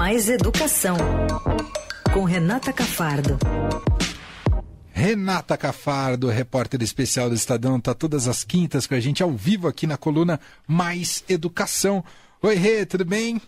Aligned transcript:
Mais 0.00 0.30
Educação, 0.30 0.96
com 2.14 2.24
Renata 2.24 2.72
Cafardo. 2.72 3.38
Renata 4.90 5.58
Cafardo, 5.58 6.28
repórter 6.28 6.82
especial 6.82 7.28
do 7.28 7.34
Estadão, 7.34 7.76
está 7.76 7.92
todas 7.92 8.26
as 8.26 8.42
quintas 8.42 8.86
com 8.86 8.94
a 8.94 8.98
gente 8.98 9.22
ao 9.22 9.30
vivo 9.30 9.68
aqui 9.68 9.86
na 9.86 9.98
coluna 9.98 10.40
Mais 10.66 11.22
Educação. 11.28 12.02
Oi, 12.40 12.54
Rê, 12.54 12.86
tudo 12.86 13.04
bem? 13.04 13.42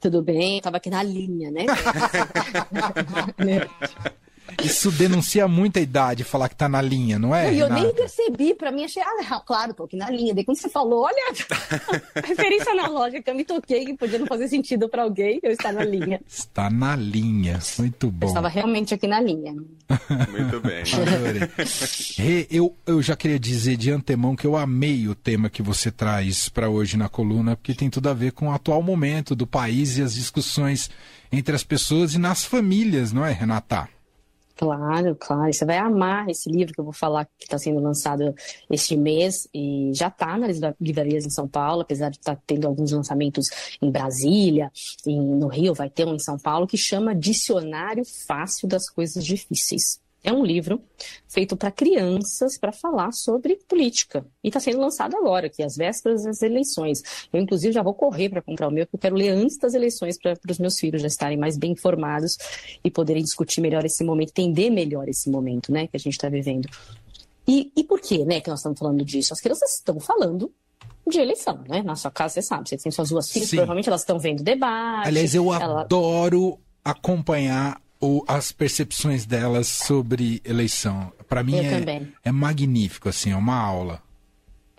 Tudo 0.00 0.20
bem, 0.20 0.56
estava 0.56 0.78
aqui 0.78 0.90
na 0.90 1.04
linha, 1.04 1.52
né? 1.52 1.66
Isso 4.62 4.90
denuncia 4.90 5.48
muito 5.48 5.78
a 5.78 5.82
idade, 5.82 6.24
falar 6.24 6.48
que 6.48 6.56
tá 6.56 6.68
na 6.68 6.82
linha, 6.82 7.18
não 7.18 7.34
é? 7.34 7.52
E 7.52 7.58
eu 7.58 7.70
nem 7.70 7.92
percebi, 7.94 8.54
pra 8.54 8.70
mim 8.70 8.84
achei, 8.84 9.02
ah, 9.02 9.40
claro, 9.44 9.72
tô 9.72 9.84
aqui 9.84 9.96
na 9.96 10.10
linha. 10.10 10.34
Daí 10.34 10.44
quando 10.44 10.58
você 10.58 10.68
falou, 10.68 11.04
olha, 11.04 11.32
referência 12.24 12.72
analógica, 12.72 13.30
eu 13.30 13.34
me 13.34 13.44
toquei 13.44 13.84
que 13.84 13.94
podia 13.94 14.18
não 14.18 14.26
fazer 14.26 14.48
sentido 14.48 14.88
pra 14.88 15.02
alguém 15.02 15.40
eu 15.42 15.52
estar 15.52 15.72
na 15.72 15.84
linha. 15.84 16.20
Está 16.28 16.68
na 16.68 16.94
linha, 16.94 17.58
muito 17.78 18.10
bom. 18.10 18.26
Eu 18.26 18.28
estava 18.28 18.48
realmente 18.48 18.94
aqui 18.94 19.06
na 19.06 19.20
linha. 19.20 19.52
Muito 19.52 20.60
bem. 20.60 20.82
Rê, 22.18 22.46
eu, 22.50 22.76
eu 22.86 23.02
já 23.02 23.16
queria 23.16 23.38
dizer 23.38 23.76
de 23.76 23.90
antemão 23.90 24.36
que 24.36 24.46
eu 24.46 24.56
amei 24.56 25.08
o 25.08 25.14
tema 25.14 25.48
que 25.48 25.62
você 25.62 25.90
traz 25.90 26.48
para 26.48 26.68
hoje 26.68 26.96
na 26.96 27.08
coluna, 27.08 27.56
porque 27.56 27.74
tem 27.74 27.88
tudo 27.90 28.08
a 28.08 28.14
ver 28.14 28.32
com 28.32 28.48
o 28.48 28.52
atual 28.52 28.82
momento 28.82 29.34
do 29.34 29.46
país 29.46 29.98
e 29.98 30.02
as 30.02 30.14
discussões 30.14 30.90
entre 31.30 31.54
as 31.54 31.64
pessoas 31.64 32.14
e 32.14 32.18
nas 32.18 32.44
famílias, 32.44 33.12
não 33.12 33.24
é, 33.24 33.32
Renata? 33.32 33.88
Claro, 34.56 35.16
claro. 35.16 35.52
Você 35.52 35.64
vai 35.64 35.78
amar 35.78 36.28
esse 36.28 36.50
livro 36.50 36.72
que 36.74 36.80
eu 36.80 36.84
vou 36.84 36.92
falar 36.92 37.24
que 37.24 37.44
está 37.44 37.58
sendo 37.58 37.80
lançado 37.80 38.34
este 38.70 38.96
mês 38.96 39.48
e 39.52 39.90
já 39.94 40.08
está 40.08 40.36
nas 40.36 40.58
livrarias 40.80 41.24
em 41.24 41.30
São 41.30 41.48
Paulo, 41.48 41.82
apesar 41.82 42.10
de 42.10 42.18
estar 42.18 42.36
tá 42.36 42.42
tendo 42.46 42.66
alguns 42.66 42.92
lançamentos 42.92 43.48
em 43.80 43.90
Brasília, 43.90 44.70
em, 45.06 45.20
no 45.20 45.48
Rio 45.48 45.74
vai 45.74 45.88
ter 45.88 46.06
um 46.06 46.14
em 46.14 46.18
São 46.18 46.38
Paulo 46.38 46.66
que 46.66 46.76
chama 46.76 47.14
Dicionário 47.14 48.04
Fácil 48.26 48.68
das 48.68 48.88
Coisas 48.90 49.24
Difíceis. 49.24 50.00
É 50.24 50.32
um 50.32 50.44
livro 50.44 50.80
feito 51.26 51.56
para 51.56 51.70
crianças 51.72 52.56
para 52.56 52.70
falar 52.70 53.12
sobre 53.12 53.56
política. 53.68 54.24
E 54.42 54.48
está 54.48 54.60
sendo 54.60 54.78
lançado 54.78 55.16
agora, 55.16 55.46
aqui, 55.48 55.62
às 55.62 55.76
vésperas 55.76 56.22
das 56.22 56.42
eleições. 56.42 57.02
Eu, 57.32 57.40
inclusive, 57.40 57.72
já 57.72 57.82
vou 57.82 57.92
correr 57.92 58.28
para 58.28 58.40
comprar 58.40 58.68
o 58.68 58.70
meu, 58.70 58.86
porque 58.86 58.96
eu 58.96 59.00
quero 59.00 59.16
ler 59.16 59.30
antes 59.30 59.58
das 59.58 59.74
eleições 59.74 60.16
para 60.16 60.38
os 60.48 60.58
meus 60.60 60.78
filhos 60.78 61.02
já 61.02 61.08
estarem 61.08 61.36
mais 61.36 61.56
bem 61.56 61.72
informados 61.72 62.38
e 62.84 62.90
poderem 62.90 63.22
discutir 63.22 63.60
melhor 63.60 63.84
esse 63.84 64.04
momento, 64.04 64.30
entender 64.30 64.70
melhor 64.70 65.08
esse 65.08 65.28
momento 65.28 65.72
né, 65.72 65.88
que 65.88 65.96
a 65.96 66.00
gente 66.00 66.12
está 66.14 66.28
vivendo. 66.28 66.68
E, 67.46 67.72
e 67.76 67.82
por 67.82 68.00
que, 68.00 68.24
né, 68.24 68.40
que 68.40 68.48
nós 68.48 68.60
estamos 68.60 68.78
falando 68.78 69.04
disso? 69.04 69.32
As 69.32 69.40
crianças 69.40 69.74
estão 69.74 69.98
falando 69.98 70.52
de 71.08 71.18
eleição, 71.18 71.64
né? 71.68 71.82
Na 71.82 71.96
sua 71.96 72.12
casa, 72.12 72.34
você 72.34 72.42
sabe, 72.42 72.68
você 72.68 72.76
tem 72.76 72.92
suas 72.92 73.08
duas 73.08 73.28
filhas, 73.28 73.50
provavelmente 73.50 73.88
elas 73.88 74.02
estão 74.02 74.20
vendo 74.20 74.44
debate. 74.44 75.08
Aliás, 75.08 75.34
eu 75.34 75.52
ela- 75.52 75.80
adoro 75.80 76.60
acompanhar 76.84 77.80
o- 78.02 78.24
as 78.26 78.50
percepções 78.52 79.24
delas 79.24 79.68
sobre 79.68 80.42
eleição. 80.44 81.12
Para 81.28 81.42
mim 81.42 81.52
é, 81.58 81.70
é 82.24 82.32
magnífico, 82.32 83.08
assim, 83.08 83.30
é 83.30 83.36
uma 83.36 83.56
aula. 83.56 84.02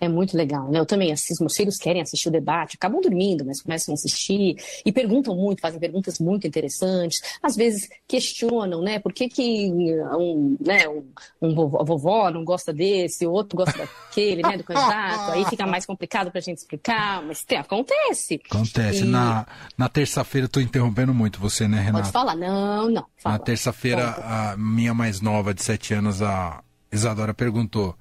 É 0.04 0.08
muito 0.08 0.36
legal, 0.36 0.70
né? 0.70 0.78
Eu 0.78 0.86
também 0.86 1.12
assisto, 1.12 1.42
meus 1.42 1.56
filhos 1.56 1.76
querem 1.76 2.02
assistir 2.02 2.28
o 2.28 2.32
debate, 2.32 2.76
acabam 2.76 3.00
dormindo, 3.00 3.44
mas 3.44 3.62
começam 3.62 3.92
a 3.92 3.94
assistir 3.94 4.56
e 4.84 4.92
perguntam 4.92 5.34
muito, 5.34 5.60
fazem 5.60 5.80
perguntas 5.80 6.18
muito 6.18 6.46
interessantes. 6.46 7.20
Às 7.42 7.56
vezes 7.56 7.88
questionam, 8.06 8.82
né? 8.82 8.98
Por 8.98 9.12
que, 9.12 9.28
que 9.28 9.70
um, 10.16 10.56
né, 10.60 10.88
um, 10.88 11.04
um 11.42 11.54
vovó, 11.54 12.26
a 12.26 12.30
não 12.30 12.44
gosta 12.44 12.72
desse, 12.72 13.26
o 13.26 13.32
outro 13.32 13.56
gosta 13.56 13.76
daquele, 13.78 14.42
né? 14.42 14.56
Do 14.56 14.64
candidato. 14.64 15.32
Aí 15.32 15.44
fica 15.46 15.66
mais 15.66 15.86
complicado 15.86 16.30
pra 16.30 16.40
gente 16.40 16.58
explicar, 16.58 17.22
mas 17.22 17.42
tem, 17.44 17.58
acontece. 17.58 18.40
Acontece. 18.50 19.02
E- 19.04 19.06
Na, 19.06 19.46
na 19.78 19.88
terça-feira, 19.88 20.48
tô 20.48 20.60
interrompendo 20.60 21.14
muito 21.14 21.38
você, 21.40 21.66
né, 21.68 21.80
Renata? 21.80 22.04
Pode 22.04 22.12
falar? 22.12 22.36
Não, 22.36 22.90
não. 22.90 23.06
Fala. 23.16 23.38
Na 23.38 23.44
terça-feira, 23.44 24.08
a 24.22 24.56
minha 24.56 24.92
mais 24.94 25.20
nova, 25.20 25.54
de 25.54 25.62
sete 25.62 25.94
anos, 25.94 26.20
a 26.22 26.62
Isadora 26.92 27.32
perguntou: 27.34 27.94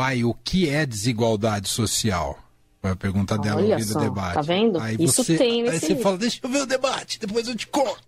pai, 0.00 0.24
o 0.24 0.32
que 0.32 0.66
é 0.68 0.86
desigualdade 0.86 1.68
social? 1.68 2.38
Foi 2.80 2.90
a 2.92 2.96
pergunta 2.96 3.36
dela 3.36 3.56
Olha 3.58 3.68
no 3.68 3.74
meio 3.74 3.84
só, 3.86 3.98
do 3.98 4.04
debate. 4.06 4.34
tá 4.34 4.40
vendo? 4.40 4.80
Aí 4.80 4.96
Isso 4.98 5.22
você, 5.22 5.36
tem 5.36 5.60
aí 5.60 5.62
nesse 5.64 5.80
você 5.80 5.86
livro. 5.88 6.02
fala: 6.02 6.16
deixa 6.18 6.40
eu 6.42 6.48
ver 6.48 6.62
o 6.62 6.66
debate, 6.66 7.18
depois 7.20 7.46
eu 7.46 7.54
te 7.54 7.66
conto. 7.66 8.00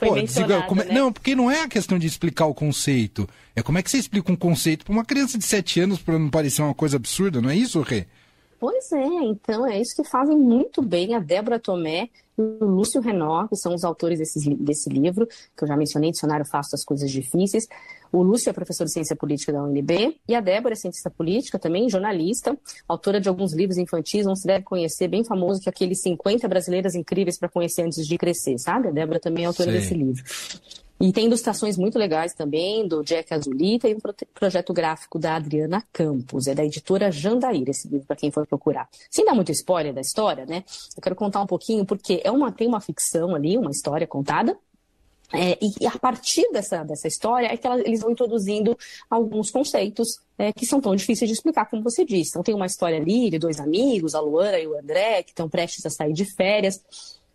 Pô, 0.00 0.14
desigual- 0.14 0.66
como 0.66 0.80
é- 0.80 0.86
né? 0.86 0.94
Não, 0.94 1.12
porque 1.12 1.34
não 1.36 1.50
é 1.50 1.62
a 1.62 1.68
questão 1.68 1.98
de 1.98 2.06
explicar 2.06 2.46
o 2.46 2.54
conceito. 2.54 3.28
É 3.54 3.62
como 3.62 3.76
é 3.78 3.82
que 3.82 3.90
você 3.90 3.98
explica 3.98 4.32
um 4.32 4.36
conceito 4.36 4.84
para 4.86 4.92
uma 4.92 5.04
criança 5.04 5.36
de 5.36 5.44
sete 5.44 5.80
anos 5.80 5.98
para 6.00 6.18
não 6.18 6.30
parecer 6.30 6.62
uma 6.62 6.74
coisa 6.74 6.96
absurda, 6.96 7.40
não 7.42 7.50
é 7.50 7.56
isso, 7.56 7.80
Rê? 7.82 8.06
Pois 8.58 8.90
é, 8.92 9.04
então 9.24 9.66
é 9.66 9.80
isso 9.80 9.94
que 9.96 10.08
fazem 10.08 10.36
muito 10.36 10.82
bem 10.82 11.14
a 11.14 11.18
Débora 11.20 11.58
Tomé 11.58 12.08
o 12.40 12.64
Lúcio 12.64 13.00
Renó, 13.00 13.46
que 13.46 13.56
são 13.56 13.74
os 13.74 13.84
autores 13.84 14.18
desses 14.18 14.44
li- 14.46 14.56
desse 14.56 14.88
livro, 14.88 15.26
que 15.26 15.64
eu 15.64 15.68
já 15.68 15.76
mencionei, 15.76 16.10
Dicionário 16.10 16.44
Fácil 16.46 16.72
das 16.72 16.84
Coisas 16.84 17.10
Difíceis. 17.10 17.66
O 18.12 18.22
Lúcio 18.22 18.50
é 18.50 18.52
professor 18.52 18.84
de 18.84 18.92
Ciência 18.92 19.14
Política 19.14 19.52
da 19.52 19.62
UNB 19.62 20.18
e 20.26 20.34
a 20.34 20.40
Débora 20.40 20.74
é 20.74 20.76
cientista 20.76 21.08
política 21.10 21.58
também, 21.58 21.88
jornalista, 21.88 22.58
autora 22.88 23.20
de 23.20 23.28
alguns 23.28 23.52
livros 23.52 23.78
infantis, 23.78 24.26
não 24.26 24.34
se 24.34 24.46
deve 24.46 24.64
conhecer, 24.64 25.06
bem 25.06 25.22
famoso, 25.22 25.60
que 25.60 25.68
é 25.68 25.70
aqueles 25.70 26.00
50 26.02 26.48
brasileiras 26.48 26.94
incríveis 26.94 27.38
para 27.38 27.48
conhecer 27.48 27.82
antes 27.82 28.06
de 28.06 28.18
crescer, 28.18 28.58
sabe? 28.58 28.88
A 28.88 28.90
Débora 28.90 29.20
também 29.20 29.44
é 29.44 29.46
autora 29.46 29.70
Sei. 29.70 29.80
desse 29.80 29.94
livro. 29.94 30.22
E 31.00 31.12
tem 31.12 31.24
ilustrações 31.24 31.78
muito 31.78 31.98
legais 31.98 32.34
também, 32.34 32.86
do 32.86 33.02
Jack 33.02 33.32
Azulita 33.32 33.88
e 33.88 33.94
um 33.94 33.98
projeto 34.34 34.72
gráfico 34.74 35.18
da 35.18 35.36
Adriana 35.36 35.82
Campos. 35.92 36.46
É 36.46 36.54
da 36.54 36.62
editora 36.62 37.10
Jandaíra, 37.10 37.70
esse 37.70 37.88
livro, 37.88 38.06
para 38.06 38.16
quem 38.16 38.30
for 38.30 38.46
procurar. 38.46 38.86
Sem 39.10 39.24
dar 39.24 39.34
muito 39.34 39.50
spoiler 39.50 39.94
da 39.94 40.02
história, 40.02 40.44
né? 40.44 40.62
Eu 40.94 41.02
quero 41.02 41.16
contar 41.16 41.40
um 41.40 41.46
pouquinho, 41.46 41.86
porque 41.86 42.20
é 42.22 42.30
uma, 42.30 42.52
tem 42.52 42.68
uma 42.68 42.82
ficção 42.82 43.34
ali, 43.34 43.56
uma 43.56 43.70
história 43.70 44.06
contada. 44.06 44.58
É, 45.32 45.56
e 45.62 45.86
a 45.86 45.96
partir 45.96 46.50
dessa, 46.52 46.82
dessa 46.82 47.06
história 47.06 47.46
é 47.46 47.56
que 47.56 47.64
ela- 47.64 47.80
eles 47.80 48.00
vão 48.00 48.10
introduzindo 48.10 48.76
alguns 49.08 49.48
conceitos 49.48 50.18
é, 50.36 50.52
que 50.52 50.66
são 50.66 50.80
tão 50.80 50.94
difíceis 50.96 51.28
de 51.28 51.34
explicar, 51.34 51.66
como 51.66 51.82
você 51.82 52.04
disse. 52.04 52.30
Então 52.30 52.42
tem 52.42 52.54
uma 52.54 52.66
história 52.66 52.98
ali 52.98 53.30
de 53.30 53.38
dois 53.38 53.60
amigos, 53.60 54.14
a 54.14 54.20
Luana 54.20 54.58
e 54.58 54.66
o 54.66 54.76
André, 54.76 55.22
que 55.22 55.30
estão 55.30 55.48
prestes 55.48 55.86
a 55.86 55.90
sair 55.90 56.12
de 56.12 56.24
férias. 56.24 56.82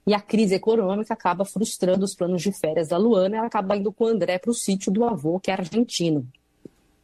E 0.07 0.13
a 0.13 0.21
crise 0.21 0.55
econômica 0.55 1.13
acaba 1.13 1.43
frustrando 1.43 2.05
os 2.05 2.13
planos 2.13 2.41
de 2.41 2.51
férias 2.51 2.89
da 2.89 2.97
Luana 2.97 3.37
ela 3.37 3.47
acaba 3.47 3.75
indo 3.75 3.91
com 3.91 4.05
o 4.05 4.07
André 4.07 4.37
para 4.37 4.51
o 4.51 4.53
sítio 4.53 4.91
do 4.91 5.03
avô, 5.03 5.39
que 5.39 5.49
é 5.49 5.53
argentino. 5.53 6.27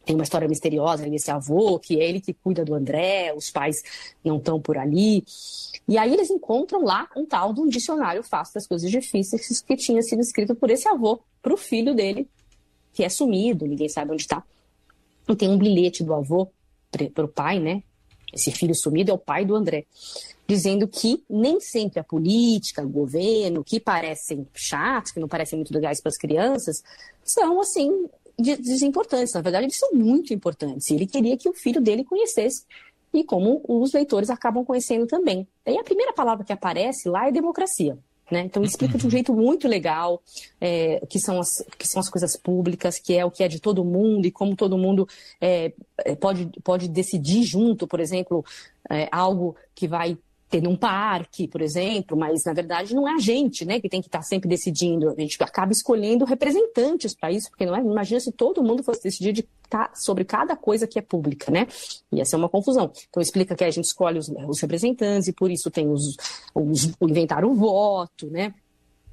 Tem 0.06 0.16
uma 0.16 0.24
história 0.24 0.48
misteriosa 0.48 1.08
desse 1.08 1.30
avô, 1.30 1.80
que 1.80 2.00
é 2.00 2.10
ele 2.10 2.20
que 2.20 2.34
cuida 2.34 2.66
do 2.66 2.74
André, 2.74 3.34
os 3.36 3.52
pais 3.52 3.84
não 4.24 4.38
estão 4.38 4.60
por 4.60 4.78
ali. 4.78 5.24
E 5.88 5.98
aí 5.98 6.14
eles 6.14 6.30
encontram 6.30 6.84
lá 6.84 7.08
um 7.16 7.26
tal 7.26 7.54
de 7.54 7.62
um 7.62 7.68
dicionário 7.68 8.24
fácil 8.24 8.56
das 8.56 8.68
coisas 8.68 8.90
difíceis 8.90 9.62
que 9.62 9.76
tinha 9.76 10.02
sido 10.02 10.22
escrito 10.22 10.56
por 10.56 10.70
esse 10.70 10.88
avô, 10.88 11.22
para 11.42 11.54
o 11.54 11.58
filho 11.58 11.94
dele, 11.94 12.28
que 12.94 13.04
é 13.04 13.10
sumido, 13.10 13.66
ninguém 13.66 13.90
sabe 13.90 14.12
onde 14.12 14.24
está. 14.24 14.44
E 15.28 15.36
tem 15.36 15.50
um 15.50 15.58
bilhete 15.58 16.04
do 16.04 16.14
avô 16.14 16.48
para 17.14 17.26
o 17.26 17.28
pai, 17.28 17.60
né? 17.60 17.84
Esse 18.34 18.52
filho 18.52 18.76
sumido 18.76 19.12
é 19.12 19.14
o 19.14 19.18
pai 19.18 19.46
do 19.46 19.56
André, 19.56 19.86
dizendo 20.48 20.88
que 20.88 21.24
nem 21.30 21.60
sempre 21.60 22.00
a 22.00 22.04
política, 22.04 22.82
o 22.84 22.90
governo, 22.90 23.64
que 23.64 23.80
parecem 23.80 24.48
chatos, 24.54 25.12
que 25.12 25.20
não 25.20 25.28
parecem 25.28 25.58
muito 25.58 25.74
legais 25.74 26.02
para 26.02 26.10
as 26.10 26.18
crianças, 26.18 26.84
são 27.24 27.60
assim 27.62 28.10
de- 28.38 28.58
desimportantes. 28.58 29.34
Na 29.34 29.42
verdade, 29.42 29.66
eles 29.66 29.78
são 29.78 29.92
muito 29.94 30.34
importantes. 30.34 30.90
Ele 30.90 31.06
queria 31.06 31.38
que 31.38 31.50
o 31.50 31.54
filho 31.54 31.82
dele 31.82 32.04
conhecesse. 32.04 32.64
E 33.14 33.24
como 33.26 33.62
os 33.68 33.92
leitores 33.92 34.30
acabam 34.30 34.64
conhecendo 34.64 35.06
também. 35.06 35.46
Daí 35.66 35.78
a 35.78 35.84
primeira 35.84 36.14
palavra 36.14 36.46
que 36.46 36.54
aparece 36.54 37.10
lá 37.10 37.28
é 37.28 37.32
democracia. 37.32 37.98
Né? 38.32 38.44
Então 38.46 38.64
explica 38.64 38.98
de 38.98 39.06
um 39.06 39.10
jeito 39.10 39.34
muito 39.34 39.68
legal 39.68 40.24
é, 40.60 41.06
que, 41.10 41.20
são 41.20 41.42
as, 41.42 41.50
que 41.78 41.86
são 41.86 42.00
as 42.00 42.10
coisas 42.10 42.38
públicas, 42.38 42.98
que 42.98 43.14
é 43.14 43.26
o 43.26 43.30
que 43.30 43.44
é 43.44 43.48
de 43.50 43.60
todo 43.60 43.84
mundo 43.84 44.26
e 44.26 44.32
como 44.32 44.56
todo 44.56 44.78
mundo 44.78 45.06
é, 45.42 45.74
é, 45.98 46.16
pode, 46.16 46.50
pode 46.64 46.88
decidir 46.88 47.44
junto, 47.44 47.86
por 47.86 48.00
exemplo, 48.00 48.46
é, 48.90 49.10
algo 49.12 49.58
que 49.76 49.86
vai 49.86 50.18
ter 50.52 50.62
num 50.62 50.76
parque, 50.76 51.48
por 51.48 51.62
exemplo, 51.62 52.18
mas 52.18 52.44
na 52.44 52.52
verdade 52.52 52.94
não 52.94 53.08
é 53.08 53.14
a 53.14 53.20
gente 53.20 53.64
né, 53.64 53.80
que 53.80 53.88
tem 53.88 54.02
que 54.02 54.10
estar 54.10 54.22
sempre 54.22 54.50
decidindo, 54.50 55.10
a 55.10 55.16
gente 55.20 55.42
acaba 55.42 55.72
escolhendo 55.72 56.26
representantes 56.26 57.16
para 57.16 57.32
isso, 57.32 57.50
porque 57.50 57.66
não 57.66 57.76
é, 57.76 57.80
imagina 57.80 58.20
se 58.20 58.34
todo 58.34 58.62
mundo 58.62 58.84
fosse 58.84 59.02
decidir 59.02 59.32
de 59.32 59.48
ca- 59.70 59.92
sobre 59.96 60.26
cada 60.26 60.56
coisa 60.56 60.86
que 60.86 61.00
é 61.00 61.02
pública, 61.02 61.50
né? 61.50 61.68
Ia 62.12 62.26
ser 62.26 62.36
uma 62.36 62.50
confusão. 62.50 62.92
Então 63.10 63.24
explica 63.24 63.56
que 63.56 63.64
a 63.64 63.72
gente 63.72 63.86
escolhe 63.86 64.20
os, 64.20 64.30
os 64.30 64.60
representantes 64.60 65.30
e 65.30 65.34
por 65.34 65.50
isso 65.50 65.72
tem 65.72 65.90
os, 65.90 66.18
os 66.54 66.92
inventar 67.02 67.46
o 67.46 67.56
voto, 67.56 68.28
né? 68.30 68.54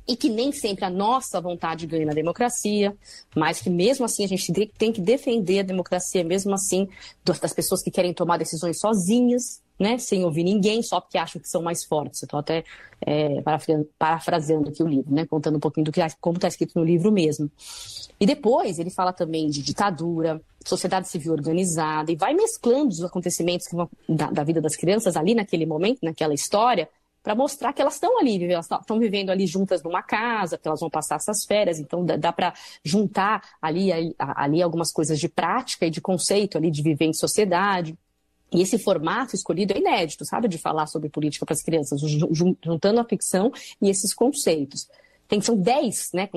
e 0.09 0.17
que 0.17 0.31
nem 0.31 0.51
sempre 0.51 0.87
a 0.87 0.91
nossa 0.91 1.39
vontade 1.39 1.87
ganha 1.87 2.07
na 2.07 2.15
democracia, 2.15 2.97
mas 3.37 3.61
que 3.61 3.69
mesmo 3.69 4.07
assim 4.07 4.25
a 4.25 4.27
gente 4.27 4.51
tem 4.79 4.91
que 4.91 5.03
defender 5.03 5.59
a 5.61 5.63
democracia, 5.63 6.25
mesmo 6.25 6.55
assim, 6.55 6.89
das 7.23 7.53
pessoas 7.53 7.83
que 7.83 7.91
querem 7.91 8.15
tomar 8.15 8.39
decisões 8.39 8.81
sozinhas, 8.81 9.61
né, 9.79 9.99
sem 9.99 10.25
ouvir 10.25 10.45
ninguém, 10.45 10.83
só 10.83 11.01
porque 11.01 11.19
acham 11.19 11.41
que 11.41 11.49
são 11.49 11.63
mais 11.63 11.85
fortes. 11.85 12.23
Estou 12.23 12.41
até 12.41 12.65
é, 13.01 13.41
parafra- 13.43 13.87
parafraseando 13.99 14.69
aqui 14.69 14.83
o 14.83 14.89
livro, 14.89 15.13
né, 15.15 15.25
contando 15.27 15.57
um 15.57 15.61
pouquinho 15.61 15.85
do 15.85 15.93
que 15.93 16.01
como 16.21 16.37
está 16.37 16.49
escrito 16.49 16.79
no 16.79 16.85
livro 16.85 17.13
mesmo. 17.13 17.51
E 18.21 18.27
depois 18.27 18.79
ele 18.79 18.91
fala 18.91 19.13
também 19.13 19.49
de 19.49 19.63
ditadura, 19.63 20.41
sociedade 20.65 21.09
civil 21.09 21.33
organizada, 21.33 22.11
e 22.11 22.17
vai 22.17 22.35
mesclando 22.35 22.89
os 22.89 23.03
acontecimentos 23.05 23.69
vão- 23.73 23.89
da, 24.09 24.31
da 24.31 24.43
vida 24.43 24.61
das 24.61 24.77
crianças 24.77 25.17
ali 25.17 25.35
naquele 25.35 25.65
momento, 25.65 26.01
naquela 26.03 26.35
história, 26.35 26.89
para 27.23 27.35
mostrar 27.35 27.73
que 27.73 27.83
elas 27.83 27.95
estão 27.95 28.19
ali, 28.19 28.43
elas 28.45 28.69
estão 28.71 28.99
vivendo 28.99 29.31
ali 29.31 29.47
juntas 29.47 29.83
numa 29.83 30.03
casa, 30.03 30.57
que 30.57 30.67
elas 30.67 30.81
vão 30.81 30.89
passar 30.89 31.17
essas 31.17 31.45
férias, 31.45 31.79
então 31.79 32.05
dá, 32.05 32.17
dá 32.17 32.33
para 32.33 32.55
juntar 32.83 33.43
ali, 33.61 33.93
ali, 33.93 34.15
ali 34.19 34.63
algumas 34.63 34.91
coisas 34.91 35.19
de 35.19 35.29
prática 35.29 35.87
e 35.87 35.91
de 35.91 36.01
conceito 36.01 36.57
ali 36.57 36.71
de 36.71 36.83
viver 36.83 37.05
em 37.07 37.13
sociedade. 37.13 37.97
E 38.53 38.63
esse 38.63 38.79
formato 38.79 39.35
escolhido 39.35 39.75
é 39.75 39.79
inédito, 39.79 40.25
sabe, 40.25 40.49
de 40.49 40.59
falar 40.59 40.87
sobre 40.87 41.09
política 41.09 41.45
para 41.45 41.55
as 41.55 41.63
crianças, 41.63 42.01
juntando 42.01 43.01
a 43.01 43.05
ficção 43.05 43.53
e 43.81 43.91
esses 43.91 44.15
conceitos. 44.15 44.89
Tem, 45.29 45.41
são 45.41 45.57
dez 45.57 46.11
né, 46.15 46.29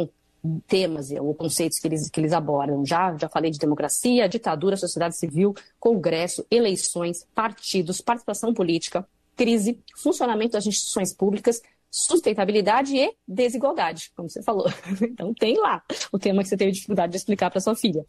temas 0.68 1.12
ou 1.12 1.34
conceitos 1.34 1.80
que 1.80 1.88
eles, 1.88 2.10
que 2.10 2.20
eles 2.20 2.34
abordam. 2.34 2.86
Já, 2.86 3.16
já 3.18 3.30
falei 3.30 3.52
de 3.52 3.60
democracia, 3.60 4.28
ditadura, 4.28 4.76
sociedade 4.76 5.16
civil, 5.18 5.54
congresso, 5.80 6.46
eleições, 6.50 7.26
partidos, 7.34 8.02
participação 8.02 8.54
política, 8.54 9.08
crise, 9.36 9.80
funcionamento 9.96 10.54
das 10.54 10.66
instituições 10.66 11.14
públicas, 11.14 11.62
sustentabilidade 11.90 12.96
e 12.96 13.14
desigualdade, 13.28 14.12
como 14.16 14.30
você 14.30 14.42
falou. 14.42 14.66
Então 15.02 15.34
tem 15.34 15.58
lá 15.58 15.84
o 16.12 16.18
tema 16.18 16.42
que 16.42 16.50
você 16.50 16.58
teve 16.58 16.72
dificuldade 16.72 17.12
de 17.12 17.18
explicar 17.18 17.52
para 17.52 17.62
sua 17.62 17.76
filha. 17.76 18.06